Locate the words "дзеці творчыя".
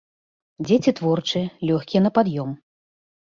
0.69-1.51